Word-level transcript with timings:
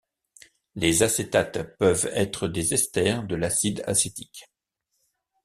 Les 0.73 1.03
acétates 1.03 1.77
peuvent 1.77 2.09
être 2.13 2.47
des 2.47 2.73
esters 2.73 3.23
de 3.23 3.35
l'acide 3.35 3.83
acétique. 3.85 4.49